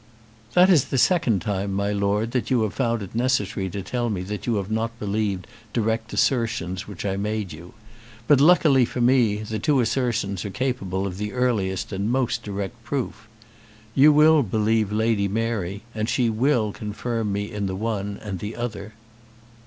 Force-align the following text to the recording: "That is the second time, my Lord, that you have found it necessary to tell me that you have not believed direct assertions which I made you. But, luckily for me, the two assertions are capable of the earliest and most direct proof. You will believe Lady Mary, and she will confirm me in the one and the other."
"That 0.55 0.67
is 0.71 0.85
the 0.85 0.97
second 0.97 1.43
time, 1.43 1.71
my 1.73 1.91
Lord, 1.91 2.31
that 2.31 2.49
you 2.49 2.63
have 2.63 2.73
found 2.73 3.03
it 3.03 3.13
necessary 3.13 3.69
to 3.69 3.83
tell 3.83 4.09
me 4.09 4.23
that 4.23 4.47
you 4.47 4.55
have 4.55 4.71
not 4.71 4.97
believed 4.99 5.45
direct 5.73 6.11
assertions 6.11 6.87
which 6.87 7.05
I 7.05 7.17
made 7.17 7.53
you. 7.53 7.75
But, 8.27 8.41
luckily 8.41 8.83
for 8.83 8.99
me, 8.99 9.43
the 9.43 9.59
two 9.59 9.79
assertions 9.79 10.43
are 10.43 10.49
capable 10.49 11.05
of 11.05 11.19
the 11.19 11.33
earliest 11.33 11.91
and 11.91 12.11
most 12.11 12.41
direct 12.41 12.83
proof. 12.83 13.27
You 13.93 14.11
will 14.11 14.41
believe 14.41 14.91
Lady 14.91 15.27
Mary, 15.27 15.83
and 15.93 16.09
she 16.09 16.31
will 16.31 16.71
confirm 16.73 17.31
me 17.31 17.51
in 17.51 17.67
the 17.67 17.75
one 17.75 18.17
and 18.23 18.39
the 18.39 18.55
other." 18.55 18.95